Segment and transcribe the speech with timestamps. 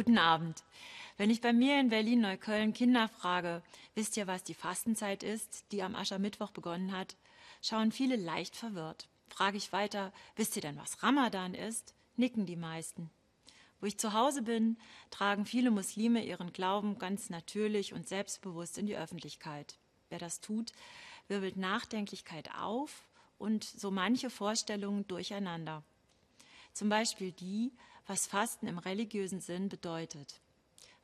[0.00, 0.64] Guten Abend.
[1.18, 3.62] Wenn ich bei mir in Berlin-Neukölln Kinder frage,
[3.94, 7.16] wisst ihr, was die Fastenzeit ist, die am Aschermittwoch begonnen hat,
[7.60, 9.10] schauen viele leicht verwirrt.
[9.28, 13.10] Frage ich weiter, wisst ihr denn, was Ramadan ist, nicken die meisten.
[13.78, 14.78] Wo ich zu Hause bin,
[15.10, 19.76] tragen viele Muslime ihren Glauben ganz natürlich und selbstbewusst in die Öffentlichkeit.
[20.08, 20.72] Wer das tut,
[21.28, 23.04] wirbelt Nachdenklichkeit auf
[23.36, 25.82] und so manche Vorstellungen durcheinander.
[26.72, 27.70] Zum Beispiel die,
[28.06, 30.40] was Fasten im religiösen Sinn bedeutet.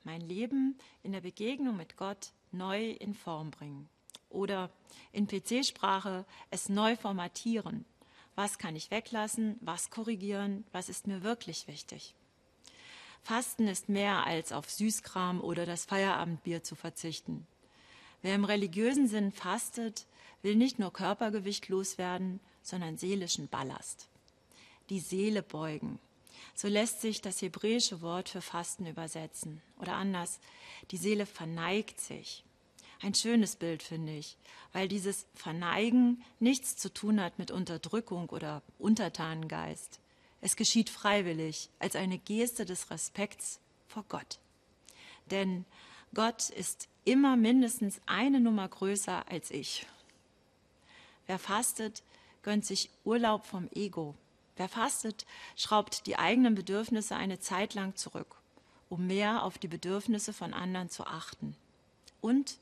[0.04, 3.88] Mein Leben in der Begegnung mit Gott neu in Form bringen.
[4.28, 4.70] Oder
[5.12, 7.84] in PC-Sprache es neu formatieren.
[8.34, 9.56] Was kann ich weglassen?
[9.60, 10.64] Was korrigieren?
[10.72, 12.14] Was ist mir wirklich wichtig?
[13.22, 17.46] Fasten ist mehr als auf Süßkram oder das Feierabendbier zu verzichten.
[18.22, 20.06] Wer im religiösen Sinn fastet,
[20.42, 24.08] will nicht nur Körpergewicht loswerden, sondern seelischen Ballast
[24.90, 25.98] die Seele beugen.
[26.54, 29.60] So lässt sich das hebräische Wort für Fasten übersetzen.
[29.78, 30.40] Oder anders,
[30.90, 32.44] die Seele verneigt sich.
[33.02, 34.36] Ein schönes Bild, finde ich,
[34.72, 40.00] weil dieses Verneigen nichts zu tun hat mit Unterdrückung oder Untertanengeist.
[40.40, 44.38] Es geschieht freiwillig, als eine Geste des Respekts vor Gott.
[45.30, 45.66] Denn
[46.14, 49.86] Gott ist immer mindestens eine Nummer größer als ich.
[51.26, 52.02] Wer fastet,
[52.42, 54.14] gönnt sich Urlaub vom Ego
[54.56, 58.36] Wer fastet, schraubt die eigenen Bedürfnisse eine Zeit lang zurück,
[58.88, 61.56] um mehr auf die Bedürfnisse von anderen zu achten
[62.20, 62.58] und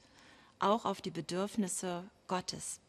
[0.58, 2.80] auch auf die Bedürfnisse Gottes.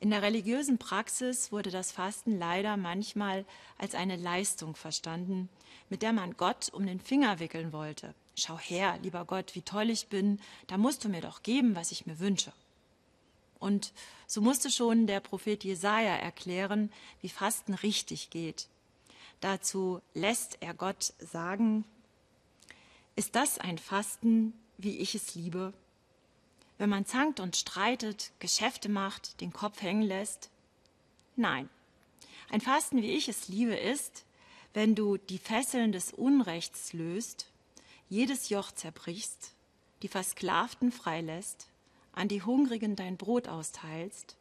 [0.00, 3.44] In der religiösen Praxis wurde das Fasten leider manchmal
[3.78, 5.48] als eine Leistung verstanden,
[5.88, 8.14] mit der man Gott um den Finger wickeln wollte.
[8.36, 11.92] Schau her, lieber Gott, wie toll ich bin, da musst du mir doch geben, was
[11.92, 12.52] ich mir wünsche.
[13.64, 13.94] Und
[14.26, 18.68] so musste schon der Prophet Jesaja erklären, wie Fasten richtig geht.
[19.40, 21.86] Dazu lässt er Gott sagen,
[23.16, 25.72] ist das ein Fasten, wie ich es liebe?
[26.76, 30.50] Wenn man zankt und streitet, Geschäfte macht, den Kopf hängen lässt?
[31.34, 31.70] Nein.
[32.50, 34.26] Ein Fasten, wie ich es liebe, ist,
[34.74, 37.46] wenn du die Fesseln des Unrechts löst,
[38.10, 39.54] jedes Joch zerbrichst,
[40.02, 41.68] die Versklavten freilässt,
[42.14, 44.36] an die Hungrigen dein Brot austeilst,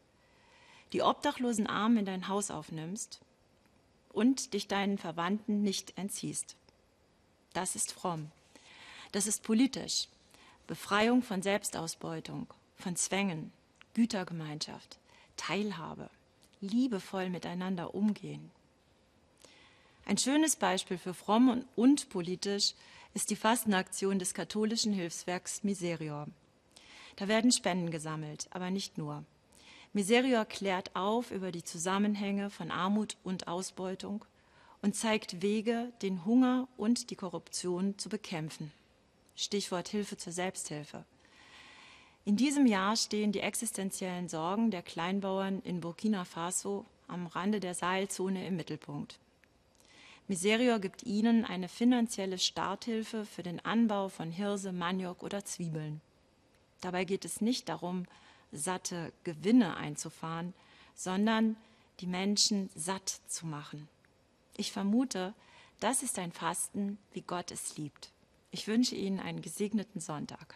[0.92, 3.20] die obdachlosen Armen in dein Haus aufnimmst
[4.12, 6.56] und dich deinen Verwandten nicht entziehst.
[7.54, 8.32] Das ist fromm.
[9.12, 10.08] Das ist politisch.
[10.68, 12.48] Befreiung von Selbstausbeutung,
[12.78, 13.52] von Zwängen,
[13.94, 14.98] Gütergemeinschaft,
[15.36, 16.10] Teilhabe,
[16.62, 18.52] liebevoll miteinander umgehen.
[20.06, 22.74] Ein schönes Beispiel für fromm und, politisch
[23.14, 26.28] ist die Fastenaktion des katholischen Hilfswerks Miserior.
[27.16, 29.24] Da werden Spenden gesammelt, aber nicht nur.
[29.94, 34.25] Miserior klärt auf über die Zusammenhänge von Armut und Ausbeutung
[34.81, 38.72] und zeigt Wege, den Hunger und die Korruption zu bekämpfen.
[39.35, 41.06] Stichwort Hilfe zur Selbsthilfe.
[42.25, 47.74] In diesem Jahr stehen die existenziellen Sorgen der Kleinbauern in Burkina Faso am Rande der
[47.74, 49.19] Sahelzone im Mittelpunkt.
[50.28, 56.01] Miserior gibt ihnen eine finanzielle Starthilfe für den Anbau von Hirse, Maniok oder Zwiebeln.
[56.84, 58.06] Dabei geht es nicht darum,
[58.52, 60.54] satte Gewinne einzufahren,
[60.96, 61.56] sondern
[62.02, 63.88] die Menschen satt zu machen.
[64.58, 65.34] Ich vermute,
[65.80, 68.12] das ist ein Fasten, wie Gott es liebt.
[68.52, 70.56] Ich wünsche Ihnen einen gesegneten Sonntag.